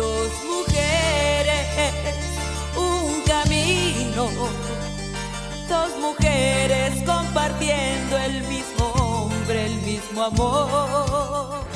[0.00, 1.92] Dos mujeres,
[2.74, 4.30] un camino.
[5.68, 11.66] Dos mujeres compartiendo el mismo hombre, el mismo amor.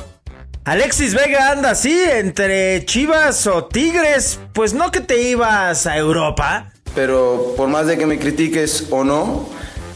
[0.64, 4.40] Alexis Vega anda así entre Chivas o Tigres.
[4.54, 6.72] Pues no que te ibas a Europa.
[6.94, 9.50] Pero por más de que me critiques o no,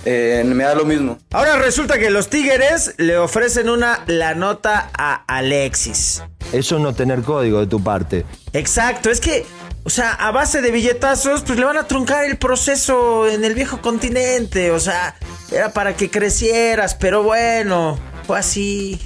[0.05, 1.17] eh, me da lo mismo.
[1.31, 6.23] Ahora resulta que los Tigres le ofrecen una la nota a Alexis.
[6.53, 8.25] Eso es no tener código de tu parte.
[8.53, 9.45] Exacto, es que,
[9.85, 13.55] o sea, a base de billetazos, pues le van a truncar el proceso en el
[13.55, 14.71] viejo continente.
[14.71, 15.15] O sea,
[15.53, 19.01] era para que crecieras, pero bueno, fue así.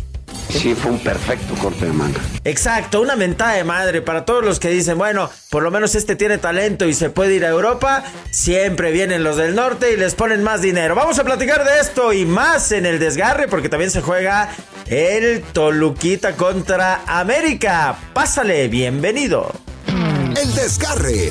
[0.48, 2.20] Sí, fue un perfecto corte de manga.
[2.44, 6.14] Exacto, una mentada de madre para todos los que dicen, bueno, por lo menos este
[6.14, 8.04] tiene talento y se puede ir a Europa.
[8.30, 10.94] Siempre vienen los del norte y les ponen más dinero.
[10.94, 14.50] Vamos a platicar de esto y más en el desgarre porque también se juega
[14.86, 17.98] el Toluquita contra América.
[18.12, 19.52] Pásale, bienvenido.
[19.86, 21.30] El Desgarre,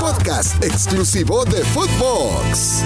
[0.00, 2.82] podcast exclusivo de Footbox.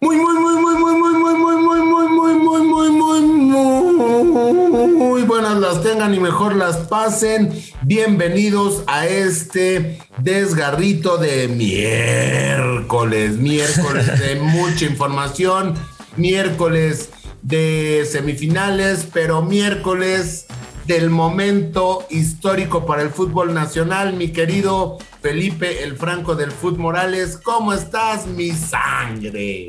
[0.00, 5.22] Muy, muy, muy, muy, muy, muy, muy, muy, muy, muy, muy, muy, muy, muy, muy
[5.22, 7.52] buenas las tengan y mejor las pasen.
[7.82, 15.74] Bienvenidos a este desgarrito de miércoles, miércoles de mucha información,
[16.16, 17.10] miércoles
[17.46, 20.46] de semifinales, pero miércoles
[20.84, 27.36] del momento histórico para el fútbol nacional, mi querido Felipe el Franco del Fútbol Morales.
[27.36, 29.66] ¿Cómo estás, mi sangre?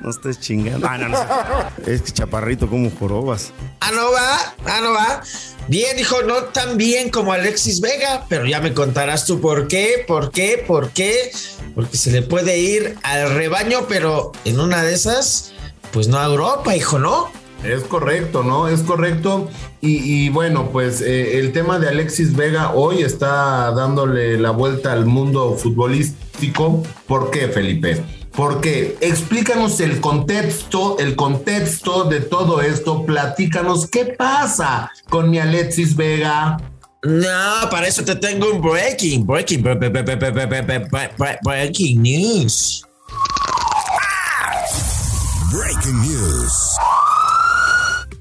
[0.00, 0.86] No estés chingando.
[0.88, 1.18] Ah, no, no.
[1.86, 3.52] Es que chaparrito, como jorobas.
[3.80, 5.22] Ah, no va, ah, no va.
[5.68, 10.04] Bien, hijo, no tan bien como Alexis Vega, pero ya me contarás tú por qué,
[10.06, 11.30] por qué, por qué.
[11.74, 15.52] Porque se le puede ir al rebaño, pero en una de esas,
[15.92, 17.28] pues no a Europa, hijo, ¿no?
[17.64, 18.68] Es correcto, ¿no?
[18.68, 19.50] Es correcto.
[19.82, 24.92] Y, y bueno, pues eh, el tema de Alexis Vega hoy está dándole la vuelta
[24.92, 26.82] al mundo futbolístico.
[27.06, 28.02] ¿Por qué, Felipe?
[28.32, 33.04] Porque explícanos el contexto, el contexto de todo esto.
[33.04, 36.56] Platícanos qué pasa con mi Alexis Vega.
[37.02, 39.90] No, para eso te tengo un breaking, breaking, bre- bre-
[45.52, 46.76] Breaking News.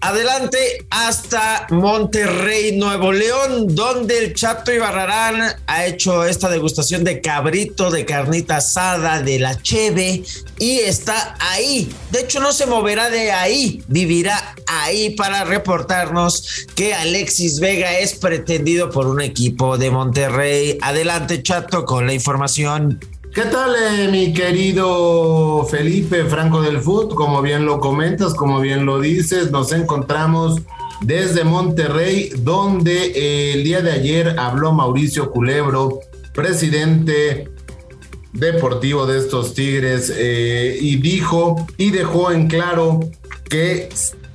[0.02, 7.92] Adelante hasta Monterrey, Nuevo León, donde el Chato Ibarrarán ha hecho esta degustación de cabrito,
[7.92, 10.24] de carnita asada, de la cheve
[10.58, 11.94] y está ahí.
[12.12, 18.14] De hecho, no se moverá de ahí, vivirá ahí para reportarnos que Alexis Vega es
[18.14, 20.78] pretendido por un equipo de Monterrey.
[20.82, 23.00] Adelante, Chato, con la información.
[23.34, 27.14] ¿Qué tal, eh, mi querido Felipe Franco del Foot?
[27.14, 30.60] Como bien lo comentas, como bien lo dices, nos encontramos
[31.02, 36.00] desde Monterrey, donde eh, el día de ayer habló Mauricio Culebro,
[36.34, 37.48] presidente
[38.34, 43.00] deportivo de estos Tigres, eh, y dijo y dejó en claro
[43.48, 43.90] que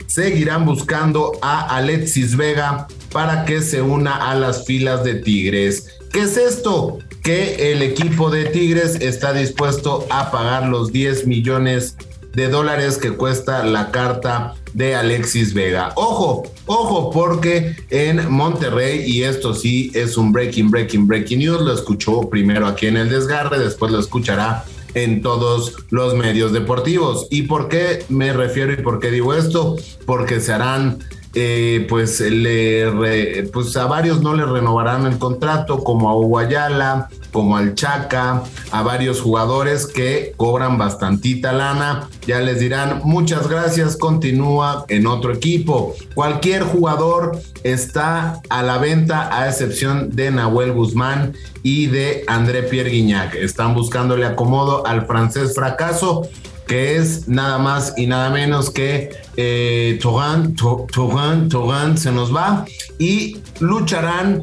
[0.06, 5.88] seguirán buscando a Alexis Vega para que se una a las filas de Tigres.
[6.12, 7.00] ¿Qué es esto?
[7.24, 11.96] Que el equipo de Tigres está dispuesto a pagar los 10 millones
[12.34, 15.92] de dólares que cuesta la carta de Alexis Vega.
[15.94, 21.72] Ojo, ojo, porque en Monterrey, y esto sí es un breaking, breaking, breaking news, lo
[21.72, 27.26] escuchó primero aquí en el desgarre, después lo escuchará en todos los medios deportivos.
[27.30, 29.76] ¿Y por qué me refiero y por qué digo esto?
[30.04, 30.98] Porque se harán
[31.34, 37.08] eh, pues, le re- pues a varios no le renovarán el contrato, como a Uguayala,
[37.32, 42.08] como al Chaca, a varios jugadores que cobran bastantita lana.
[42.26, 45.94] Ya les dirán, muchas gracias, continúa en otro equipo.
[46.14, 52.90] Cualquier jugador está a la venta, a excepción de Nahuel Guzmán y de André Pierre
[52.90, 53.34] Guignac.
[53.34, 56.28] Están buscándole acomodo al francés fracaso
[56.66, 62.34] que es nada más y nada menos que eh, Torrent, To- Torrent, Torrent se nos
[62.34, 62.64] va
[62.98, 64.42] y lucharán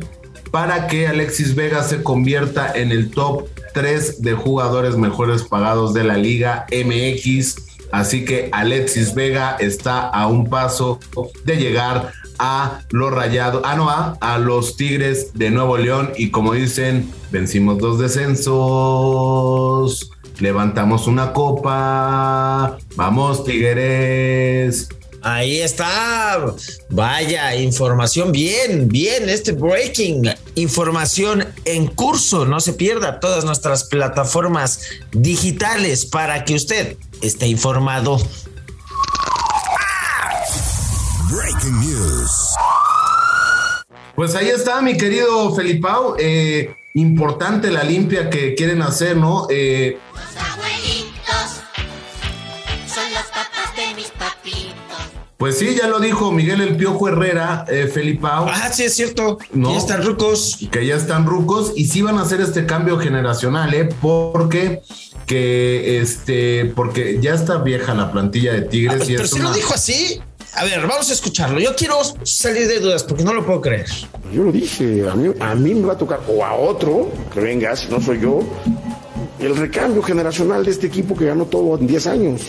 [0.51, 6.03] para que Alexis Vega se convierta en el top 3 de jugadores mejores pagados de
[6.03, 7.55] la Liga MX.
[7.93, 10.99] Así que Alexis Vega está a un paso
[11.45, 16.11] de llegar a los rayados, ah, no, a, a los Tigres de Nuevo León.
[16.17, 18.51] Y como dicen, vencimos dos descensos,
[20.41, 24.89] levantamos una copa, vamos Tigres.
[25.23, 26.55] Ahí está.
[26.89, 29.29] Vaya, información bien, bien.
[29.29, 32.45] Este breaking, información en curso.
[32.45, 38.17] No se pierda todas nuestras plataformas digitales para que usted esté informado.
[41.29, 42.31] Breaking News.
[44.15, 46.15] Pues ahí está, mi querido Felipao.
[46.17, 49.45] Eh, importante la limpia que quieren hacer, ¿no?
[49.49, 49.97] Eh,
[55.41, 58.45] Pues sí, ya lo dijo Miguel El Piojo Herrera, eh, Felipao.
[58.47, 59.39] Ah, sí, es cierto.
[59.53, 59.71] ¿no?
[59.71, 60.59] Ya están rucos.
[60.71, 63.89] Que ya están rucos y sí van a hacer este cambio generacional, ¿eh?
[64.03, 64.83] Porque
[65.25, 69.01] que este, porque ya está vieja la plantilla de Tigres.
[69.01, 70.21] Ah, y pero es si una- lo dijo así.
[70.53, 71.59] A ver, vamos a escucharlo.
[71.59, 73.87] Yo quiero salir de dudas porque no lo puedo creer.
[74.31, 77.39] Yo lo dije, a mí, a mí me va a tocar, o a otro, que
[77.39, 78.43] venga, si no soy yo,
[79.39, 82.41] el recambio generacional de este equipo que ganó todo en 10 años.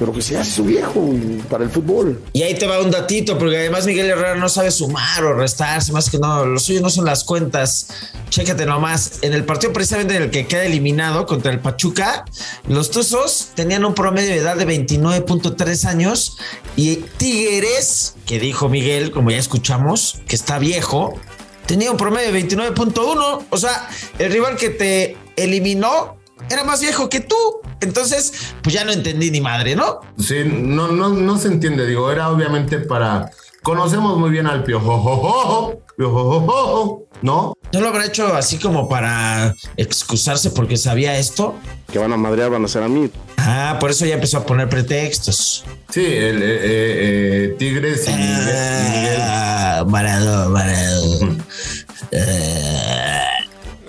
[0.00, 1.12] Pero que se hace su viejo
[1.50, 2.22] para el fútbol.
[2.32, 5.92] Y ahí te va un datito, porque además Miguel Herrera no sabe sumar o restarse,
[5.92, 7.88] más que no, lo suyo no son las cuentas.
[8.30, 12.24] Chécate nomás, en el partido precisamente en el que queda eliminado contra el Pachuca,
[12.66, 16.38] los Tuzos tenían un promedio de edad de 29.3 años
[16.76, 21.20] y Tigres, que dijo Miguel, como ya escuchamos, que está viejo,
[21.66, 23.42] tenía un promedio de 29.1.
[23.50, 23.86] O sea,
[24.18, 26.19] el rival que te eliminó
[26.50, 27.36] era más viejo que tú.
[27.80, 28.32] Entonces,
[28.62, 30.00] pues ya no entendí ni madre, ¿no?
[30.18, 33.30] Sí, no, no, no se entiende, digo, era obviamente para.
[33.62, 37.54] Conocemos muy bien al piojo, piojo, ¿no?
[37.72, 41.54] ¿No lo habrá hecho así como para excusarse porque sabía esto?
[41.92, 43.10] Que van a madrear, van a ser a mí.
[43.36, 45.64] Ah, por eso ya empezó a poner pretextos.
[45.90, 48.38] Sí, el, eh, eh, Tigres y Miguel.
[48.38, 49.20] Miguel.
[49.20, 51.36] Ah, Maradó, Maradó.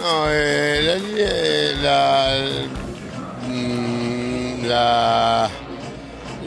[0.02, 1.00] No, eh,
[1.84, 2.68] la, la,
[3.48, 5.50] mm, la,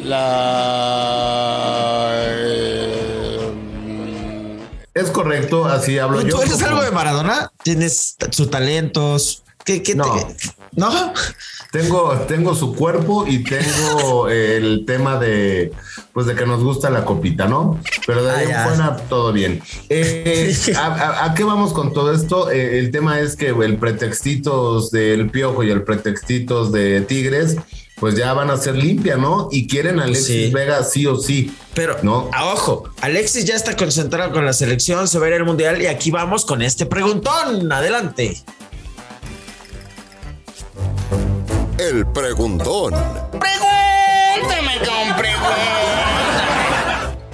[0.05, 0.25] la,
[2.27, 3.41] eh,
[4.95, 6.43] Es correcto, así hablo ¿Tú yo.
[6.43, 7.53] eres como- algo de Maradona?
[7.63, 9.43] ¿Tienes sus talentos?
[9.65, 10.05] ¿Qué, qué No.
[10.13, 10.37] te-
[10.77, 11.13] ¿No?
[11.71, 15.73] Tengo, tengo su cuerpo y tengo el tema de,
[16.13, 17.81] pues de que nos gusta la copita, ¿no?
[18.07, 19.61] Pero de ahí Ah, en fuera todo bien.
[19.89, 22.51] Eh, ¿a, a- a qué vamos con todo esto?
[22.51, 27.57] Eh, el tema es que el pretextitos del Piojo y el pretextitos de Tigres,
[27.97, 29.49] pues ya van a ser limpia, ¿no?
[29.51, 30.51] Y quieren a Alexis Sí.
[30.53, 31.57] Vega sí o sí.
[31.75, 32.29] Pero, No.
[32.33, 35.83] a ojo, Alexis ya está concentrado con la selección, se va a ir al mundial
[35.83, 37.71] y aquí vamos con este preguntón.
[37.73, 38.37] Adelante.
[41.91, 42.95] El preguntón.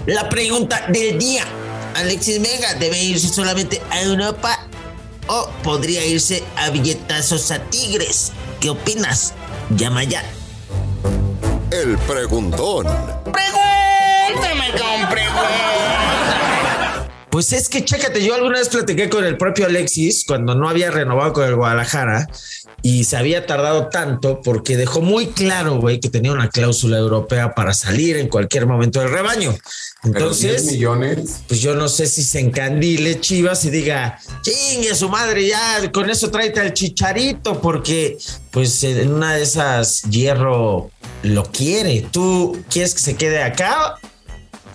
[0.06, 1.44] La pregunta del día.
[1.94, 4.66] ¿Alexis Vega debe irse solamente a Europa
[5.28, 8.32] o podría irse a billetazos a Tigres?
[8.58, 9.34] ¿Qué opinas?
[9.76, 10.24] Llama ya.
[11.70, 12.86] El preguntón.
[17.30, 20.90] Pues es que chécate, yo alguna vez platiqué con el propio Alexis cuando no había
[20.90, 22.26] renovado con el Guadalajara
[22.82, 27.54] y se había tardado tanto porque dejó muy claro, güey, que tenía una cláusula europea
[27.54, 29.54] para salir en cualquier momento del rebaño.
[30.02, 31.42] Pero 10 Entonces, millones.
[31.46, 36.08] pues yo no sé si se encandile Chivas y diga, chingue su madre, ya con
[36.08, 38.16] eso tráete al chicharito, porque
[38.50, 40.90] pues en una de esas hierro
[41.22, 42.06] lo quiere.
[42.10, 43.96] ¿Tú quieres que se quede acá?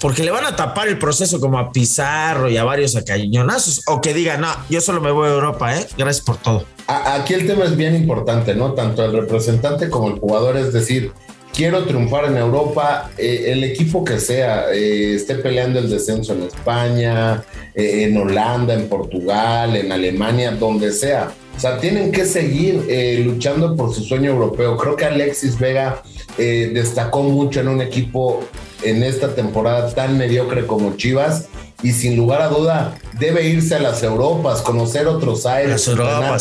[0.05, 3.81] Porque le van a tapar el proceso como a Pizarro y a varios a cañonazos.
[3.87, 5.87] O que diga, no, yo solo me voy a Europa, ¿eh?
[5.97, 6.63] Gracias por todo.
[6.85, 8.73] Aquí el tema es bien importante, ¿no?
[8.73, 11.11] Tanto el representante como el jugador, es decir,
[11.51, 16.43] quiero triunfar en Europa, eh, el equipo que sea, eh, esté peleando el descenso en
[16.43, 17.43] España,
[17.73, 21.31] eh, en Holanda, en Portugal, en Alemania, donde sea.
[21.57, 22.85] O sea, tienen que seguir
[23.25, 24.77] luchando por su sueño europeo.
[24.77, 26.03] Creo que Alexis Vega
[26.37, 28.43] destacó mucho en un equipo
[28.85, 31.45] en esta temporada tan mediocre como Chivas
[31.83, 35.71] y sin lugar a duda debe irse a las Europas, conocer otros aires.
[35.71, 36.31] Las entrenar-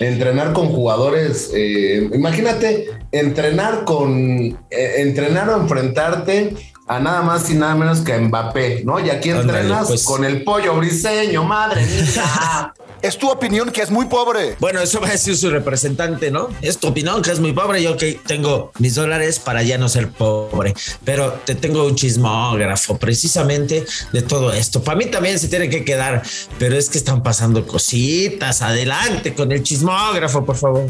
[0.00, 6.54] entrenar con jugadores, eh, imagínate entrenar con, eh, entrenar o enfrentarte
[6.96, 9.00] a nada más y nada menos que a Mbappé, ¿no?
[9.00, 10.04] Y aquí entrenas pues.
[10.04, 12.74] con el pollo briseño, madre mía.
[13.02, 14.54] Es tu opinión que es muy pobre.
[14.60, 16.48] Bueno, eso va a decir su representante, ¿no?
[16.60, 17.82] Es tu opinión, que es muy pobre.
[17.82, 20.72] Yo que tengo mis dólares para ya no ser pobre.
[21.04, 24.84] Pero te tengo un chismógrafo precisamente de todo esto.
[24.84, 26.22] Para mí también se tiene que quedar,
[26.60, 28.62] pero es que están pasando cositas.
[28.62, 30.86] Adelante con el chismógrafo, por favor.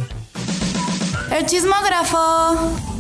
[1.35, 2.92] El chismógrafo.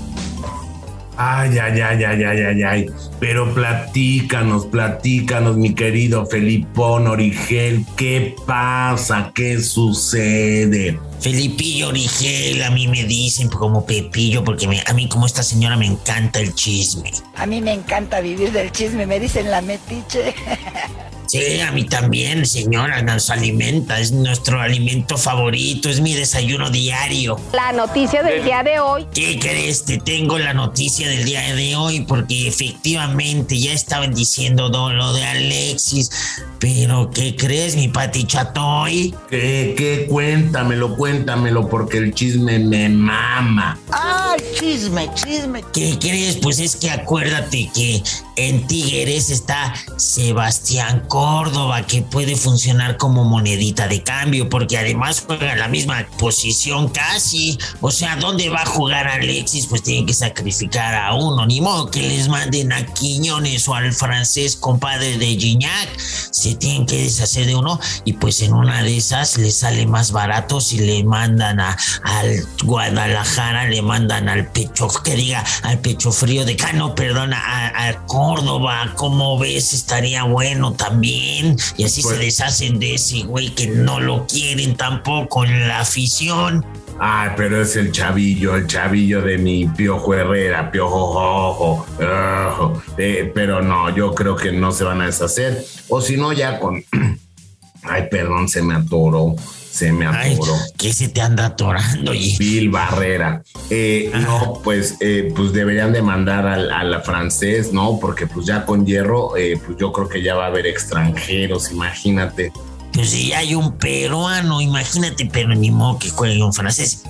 [1.16, 2.86] Ay, ay, ay, ay, ay, ay, ay.
[3.20, 9.30] Pero platícanos, platícanos, mi querido Felipón Origel, ¿qué pasa?
[9.34, 10.98] ¿Qué sucede?
[11.20, 15.76] Felipillo Origel, a mí me dicen como Pepillo, porque me- a mí como esta señora
[15.76, 17.12] me encanta el chisme.
[17.36, 20.34] A mí me encanta vivir del chisme, me dicen la metiche.
[21.26, 27.38] Sí, a mí también, señora, nos alimenta, es nuestro alimento favorito, es mi desayuno diario.
[27.52, 29.06] La noticia del día de hoy.
[29.14, 29.84] ¿Qué crees?
[29.84, 35.24] Te tengo la noticia del día de hoy porque efectivamente ya estaban diciendo lo de
[35.24, 36.10] Alexis,
[36.58, 39.14] pero ¿qué crees, mi Pati Chatoy?
[39.30, 40.06] ¿Qué, qué?
[40.08, 43.78] Cuéntamelo, cuéntamelo, porque el chisme me mama.
[43.90, 45.62] ¡Ay, chisme, chisme!
[45.72, 46.36] ¿Qué crees?
[46.36, 48.02] Pues es que acuérdate que
[48.48, 55.52] en Tigres está Sebastián Córdoba, que puede funcionar como monedita de cambio, porque además juega
[55.52, 57.58] en la misma posición casi.
[57.80, 59.66] O sea, ¿dónde va a jugar Alexis?
[59.66, 63.92] Pues tienen que sacrificar a uno, ni modo que les manden a Quiñones o al
[63.92, 65.98] francés compadre de Gignac.
[65.98, 70.10] Se tienen que deshacer de uno y pues en una de esas les sale más
[70.10, 76.10] barato si le mandan a, al Guadalajara, le mandan al pecho, que diga, al pecho
[76.10, 79.74] frío de Cano, perdona, a, a Córdoba, como ves?
[79.74, 81.56] Estaría bueno también.
[81.76, 85.80] Y así se Pues- deshacen de ese güey que no lo quieren tampoco en la
[85.80, 86.64] afición.
[86.98, 92.82] Ay, pero es el chavillo, el chavillo de mi Piojo Herrera, Piojo Ojo, ojo.
[92.96, 95.62] Eh, pero no, yo creo que no se van a deshacer.
[95.88, 96.82] O si no, ya con.
[97.82, 99.34] Ay, perdón, se me atoró.
[99.72, 100.54] Se me Ay, atoró.
[100.76, 102.12] ¿qué se te anda atorando?
[102.12, 103.42] Y Bill Barrera.
[103.70, 107.98] Eh, no, pues, eh, pues deberían de mandar al, a la francés, ¿no?
[107.98, 111.70] Porque pues ya con hierro, eh, pues yo creo que ya va a haber extranjeros,
[111.72, 112.52] imagínate.
[112.92, 117.04] pues si hay un peruano, imagínate, pero ni modo que juegue un francés.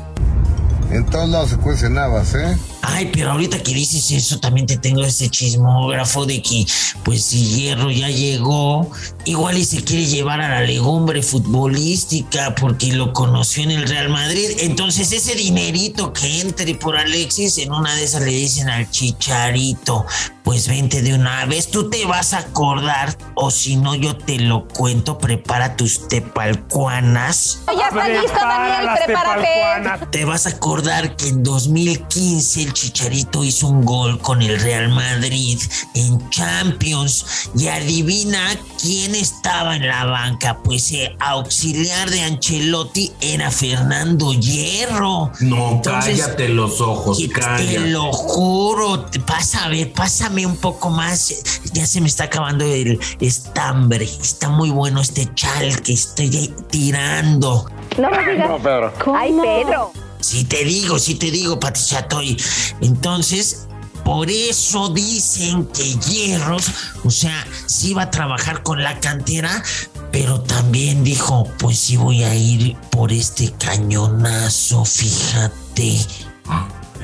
[0.92, 2.58] En todos lados se cuecen habas, ¿eh?
[2.82, 6.66] Ay, pero ahorita que dices eso, también te tengo ese chismógrafo de que,
[7.02, 8.90] pues si Hierro ya llegó,
[9.24, 14.10] igual y se quiere llevar a la legumbre futbolística porque lo conoció en el Real
[14.10, 14.50] Madrid.
[14.58, 20.04] Entonces ese dinerito que entre por Alexis, en una de esas le dicen al chicharito,
[20.44, 24.38] pues vente de una vez, tú te vas a acordar, o si no yo te
[24.38, 27.60] lo cuento, prepara tus tepalcuanas.
[27.78, 30.06] Ya está listo, Daniel, prepárate.
[30.10, 34.88] Te vas a acordar que en 2015 el Chicharito hizo un gol con el Real
[34.88, 35.60] Madrid
[35.94, 37.24] en Champions
[37.56, 38.40] y adivina
[38.80, 45.30] quién estaba en la banca, pues eh, auxiliar de Ancelotti era Fernando Hierro.
[45.40, 47.78] No, Entonces, cállate los ojos, y Te cállate.
[47.88, 51.62] lo juro, pasa a ver, pásame un poco más.
[51.72, 54.04] Ya se me está acabando el estambre.
[54.04, 57.70] Está muy bueno este chal que estoy tirando.
[57.98, 58.50] No me digas.
[58.62, 58.92] Pedro.
[59.14, 59.92] Ay, Pedro.
[60.20, 62.36] Si te digo, si te digo, Pati Chatoy.
[62.80, 63.66] Entonces,
[64.04, 66.70] por eso dicen que Hierros,
[67.04, 69.62] o sea, sí va a trabajar con la cantera,
[70.10, 75.98] pero también dijo, pues sí voy a ir por este cañonazo, fíjate.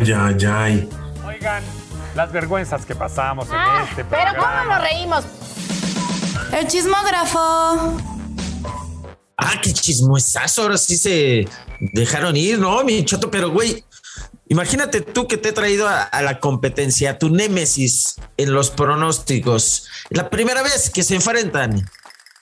[0.04, 0.64] Ya, ya.
[1.26, 1.62] Oigan,
[2.18, 4.58] las vergüenzas que pasamos en Ah, este pero programa.
[4.64, 5.24] ¿cómo nos reímos?
[6.52, 7.96] El chismógrafo.
[9.36, 10.62] Ah, qué chismosazo.
[10.62, 11.48] Ahora sí se
[11.78, 13.30] dejaron ir, ¿no, mi choto?
[13.30, 13.84] Pero, güey,
[14.48, 19.86] imagínate tú que te he traído a, a la competencia, tu némesis en los pronósticos.
[20.10, 21.88] La primera vez que se enfrentan,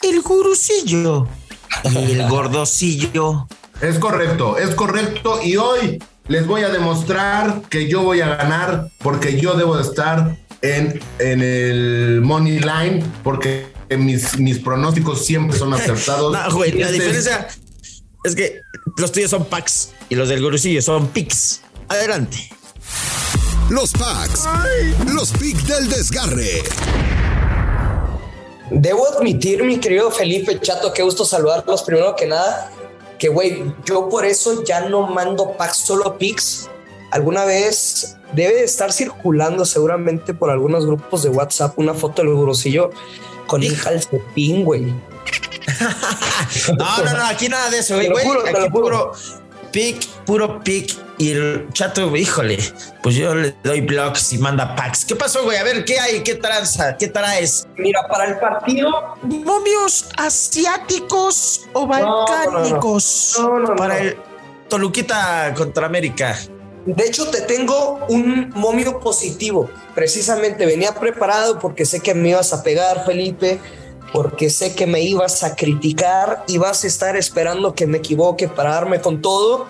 [0.01, 1.29] el gurucillo
[1.85, 3.47] y el gordocillo.
[3.83, 5.43] Es correcto, es correcto.
[5.43, 9.83] Y hoy les voy a demostrar que yo voy a ganar porque yo debo de
[9.83, 13.67] estar en, en el money line porque
[13.97, 16.33] mis, mis pronósticos siempre son acertados.
[16.37, 17.49] No, güey, la este- diferencia
[18.25, 18.61] es que
[18.97, 21.63] los tuyos son packs y los del gurucillo son picks.
[21.89, 22.51] Adelante.
[23.71, 24.45] Los packs.
[25.13, 26.63] Los picks del desgarre.
[28.71, 32.73] Debo admitir, mi querido Felipe Chato, qué gusto saludarlos primero que nada.
[33.19, 36.69] Que, güey, yo por eso ya no mando packs, solo pics.
[37.11, 42.35] Alguna vez debe de estar circulando seguramente por algunos grupos de WhatsApp una foto del
[42.35, 42.91] gurusillo
[43.47, 44.93] con el calcetín, güey.
[46.79, 48.07] No, no, no, aquí nada de eso, güey.
[48.07, 48.71] Te lo juro, te lo juro.
[48.71, 49.13] puro
[49.77, 50.97] pick, puro pick.
[51.19, 52.59] Y el chato, híjole,
[53.03, 55.05] pues yo le doy blogs y manda packs.
[55.05, 55.59] ¿Qué pasó, güey?
[55.59, 56.23] A ver, ¿qué hay?
[56.23, 56.97] ¿Qué tranza?
[56.97, 57.67] ¿Qué traes?
[57.77, 59.17] Mira, para el partido.
[59.23, 62.27] ¿Momios asiáticos o no, no.
[62.27, 63.37] balcánicos?
[63.39, 63.77] No, no, no.
[63.77, 64.17] Para el
[64.69, 66.39] Toluquita contra América.
[66.87, 69.69] De hecho, te tengo un momio positivo.
[69.95, 73.59] Precisamente venía preparado porque sé que me ibas a pegar, Felipe,
[74.17, 78.49] porque sé que me ibas a criticar y vas a estar esperando que me equivoque
[78.49, 79.67] para darme con todo.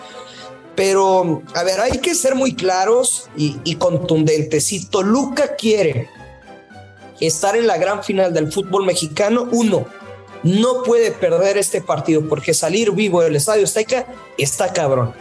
[0.77, 4.63] Pero, a ver, hay que ser muy claros y, y contundentes.
[4.63, 6.09] Si Toluca quiere
[7.21, 9.85] estar en la gran final del fútbol mexicano, uno,
[10.45, 14.07] no puede perder este partido porque salir vivo del Estadio Azteca
[14.39, 15.13] está cabrón.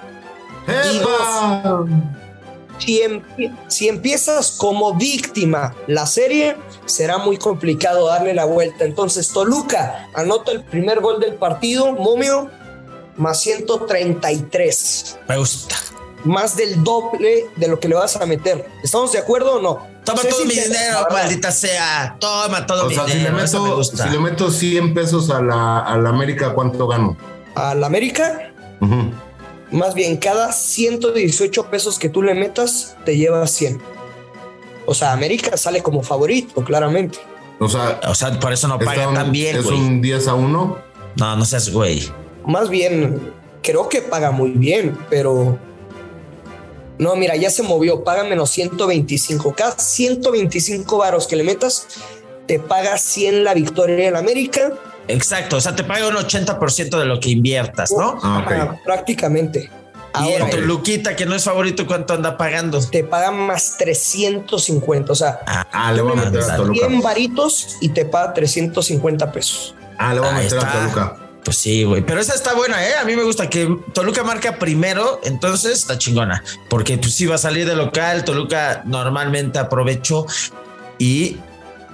[0.68, 1.90] Y dos,
[2.78, 8.86] si, empie- si empiezas como víctima la serie, será muy complicado darle la vuelta.
[8.86, 12.50] Entonces, Toluca anota el primer gol del partido, momio,
[13.18, 15.18] más 133.
[15.28, 15.76] Me gusta.
[16.24, 18.68] Más del doble de lo que le vas a meter.
[18.84, 19.88] ¿Estamos de acuerdo o no?
[20.04, 22.16] Toma Sé todo mi dinero, la maldita sea.
[22.20, 23.36] Toma todo O mi sea, si le, dinero.
[23.36, 23.48] me
[23.84, 27.16] si le meto 100 pesos a la, a la América, ¿cuánto gano?
[27.56, 28.52] Al América,
[28.82, 29.12] Ujú.
[29.72, 33.82] más bien, cada 118 pesos que tú le metas, te llevas 100.
[34.86, 37.18] O sea, América sale como favorito, claramente.
[37.60, 40.28] O sea, O sea, por eso no está paga un- tan bien, es un 10
[40.28, 40.78] a 1.
[41.18, 42.12] No, no seas güey.
[42.46, 43.32] Más bien,
[43.64, 45.58] creo que paga muy bien, pero.
[46.98, 49.54] No, mira, ya se movió, paga menos 125.
[49.54, 51.88] Cada 125 varos que le metas,
[52.48, 54.72] te paga 100 la victoria del América.
[55.08, 58.18] Exacto, o sea, te paga un 80% de lo que inviertas, ¿no?
[58.24, 58.46] Ah.
[58.48, 58.76] Ah,
[60.22, 62.80] y Ahora, en Toluquita, que no es favorito, ¿cuánto anda pagando?
[62.88, 65.12] te paga más 350.
[65.12, 65.40] O sea,
[65.72, 66.88] Ah, le voy a meter a Toluca.
[66.88, 69.76] 100 varitos y te paga 350 pesos.
[69.98, 70.72] Ah, le voy a Ahí meter a.
[70.72, 71.18] Toluca.
[71.44, 72.02] Pues sí, güey.
[72.04, 72.96] Pero esa está buena, ¿eh?
[72.96, 76.44] A mí me gusta que Toluca marca primero, entonces está chingona.
[76.70, 80.26] Porque pues sí va a salir de local, Toluca normalmente aprovechó
[80.98, 81.38] y...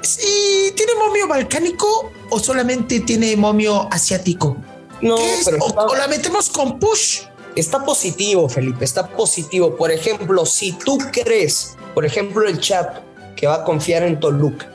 [0.01, 4.58] Sí, ¿tiene momio balcánico o solamente tiene momio asiático?
[5.01, 5.46] No, ¿Qué es?
[5.46, 7.20] pero o, está- o la metemos con push.
[7.55, 9.75] Está positivo, Felipe, está positivo.
[9.75, 13.00] Por ejemplo, si tú crees, por ejemplo, el chat
[13.36, 14.67] que va a confiar en Toluca,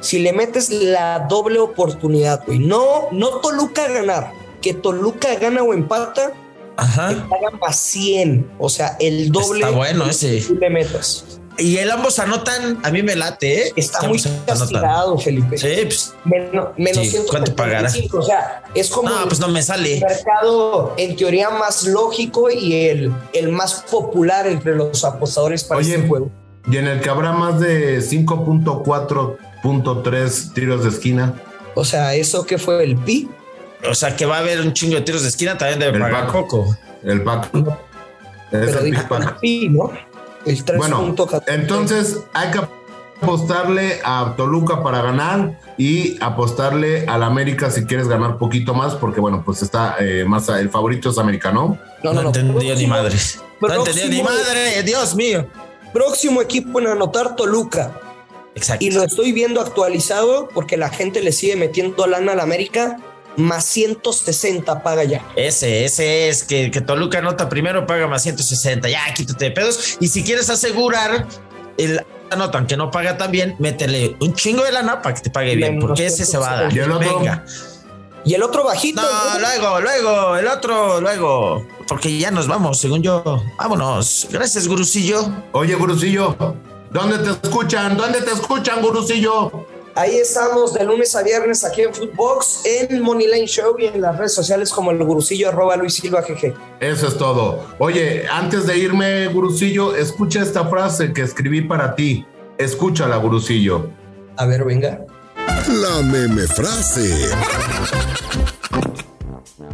[0.00, 5.72] si le metes la doble oportunidad, güey, no, no Toluca ganar, que Toluca gana o
[5.72, 6.32] empata, te
[6.76, 7.26] Ajá.
[7.28, 10.40] pagan más 100, o sea, el doble Está bueno ese.
[10.40, 11.40] tú le metas.
[11.58, 13.72] Y el ambos anotan, a mí me late, ¿eh?
[13.76, 14.46] Está muy anotan.
[14.58, 15.58] castigado, Felipe.
[15.58, 16.14] Sí, pues.
[16.24, 17.90] Menos, menos Sí, ¿cuánto pagará?
[17.90, 20.00] 175, O sea, es como No, el pues no me sale.
[20.00, 25.96] mercado en teoría más lógico y el, el más popular entre los apostadores para Oye,
[25.96, 26.30] este juego.
[26.70, 31.34] Y en el que habrá más de 5.4.3 tiros de esquina.
[31.74, 33.28] O sea, ¿eso que fue el pi?
[33.88, 36.02] O sea, que va a haber un chingo de tiros de esquina, también debe El
[36.02, 36.32] pagar pack.
[36.32, 36.76] poco.
[37.02, 37.50] El pack.
[37.54, 37.62] Es
[38.50, 39.40] Pero el Pack.
[39.40, 39.90] pi, ¿no?
[40.46, 40.76] El 3.14.
[40.76, 41.14] Bueno,
[41.46, 42.60] entonces hay que
[43.22, 49.20] apostarle a Toluca para ganar y apostarle al América si quieres ganar poquito más, porque
[49.20, 51.78] bueno, pues está eh, más el favorito es América, ¿no?
[52.02, 53.16] No, No, no, ni Próximo- madre.
[53.60, 55.46] No entendió ni próximo- madre, Dios mío.
[55.92, 57.92] Próximo equipo en anotar Toluca.
[58.54, 58.84] Exacto.
[58.84, 62.98] Y lo estoy viendo actualizado porque la gente le sigue metiendo lana al América.
[63.36, 65.26] Más 160 paga ya.
[65.36, 68.88] Ese, ese es que, que Toluca anota primero, paga más 160.
[68.88, 69.96] Ya, quítate de pedos.
[70.00, 71.26] Y si quieres asegurar
[71.78, 72.00] el
[72.36, 75.56] nota, aunque no paga tan bien, métele un chingo de lana para que te pague
[75.56, 76.72] bien, Menos porque ese se va a dar.
[76.72, 77.44] Venga.
[78.24, 79.02] Y el otro bajito.
[79.02, 81.66] No, luego, luego, el otro, luego.
[81.88, 83.42] Porque ya nos vamos, según yo.
[83.58, 84.28] Vámonos.
[84.30, 85.28] Gracias, gurusillo.
[85.52, 86.36] Oye, Gurusillo,
[86.90, 87.96] ¿dónde te escuchan?
[87.96, 89.66] ¿Dónde te escuchan, Gurusillo?
[89.94, 94.00] Ahí estamos de lunes a viernes aquí en Footbox, en Money Line Show y en
[94.00, 96.54] las redes sociales como el gurusillo arroba Luis Silva GG.
[96.80, 97.62] Eso es todo.
[97.78, 102.26] Oye, antes de irme, Gurusillo, escucha esta frase que escribí para ti.
[102.56, 103.90] Escúchala, Gurusillo.
[104.36, 105.04] A ver, venga.
[105.68, 107.28] La meme frase.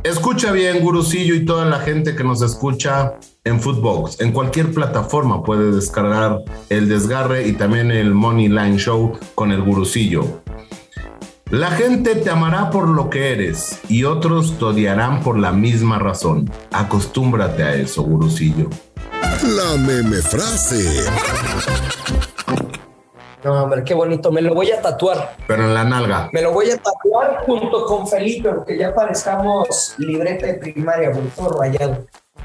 [0.04, 4.20] Escucha bien, Gurusillo, y toda la gente que nos escucha en Footbox.
[4.20, 9.62] En cualquier plataforma puede descargar el desgarre y también el Money Line Show con el
[9.62, 10.42] Gurusillo.
[11.50, 15.98] La gente te amará por lo que eres y otros te odiarán por la misma
[15.98, 16.50] razón.
[16.72, 18.68] Acostúmbrate a eso, Gurusillo.
[19.22, 21.06] La meme frase.
[23.44, 24.32] No, hombre, qué bonito.
[24.32, 25.36] Me lo voy a tatuar.
[25.46, 26.28] Pero en la nalga.
[26.32, 31.60] Me lo voy a tatuar junto con Felipe, porque ya parezcamos libreta de primaria, todo
[31.60, 32.04] rayado.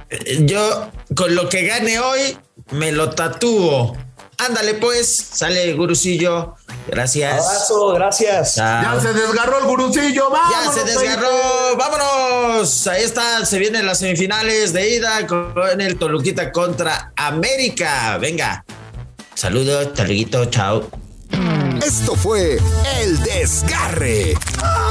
[0.10, 2.38] Eh, Yo, con lo que gane hoy,
[2.72, 3.96] me lo tatúo.
[4.38, 5.16] Ándale, pues.
[5.16, 6.56] Sale, gurusillo.
[6.88, 7.34] Gracias.
[7.46, 8.56] Abrazo, gracias.
[8.56, 8.96] Chao.
[8.96, 10.76] Ya se desgarró el Gurusillo, Ya vamos.
[10.76, 11.30] se desgarró.
[11.78, 12.88] ¡Vámonos!
[12.88, 13.46] Ahí está.
[13.46, 18.18] Se vienen las semifinales de ida con el Toluquita contra América.
[18.18, 18.66] Venga.
[19.36, 20.46] Saludos, Toluquito.
[20.46, 20.88] Chao.
[21.86, 22.58] Esto fue
[23.02, 24.36] El Desgarre.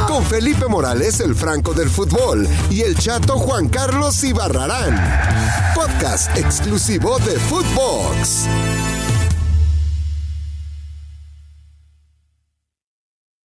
[0.07, 5.73] Con Felipe Morales, el Franco del Fútbol, y el chato Juan Carlos Ibarrarán.
[5.75, 8.49] Podcast exclusivo de Footbox.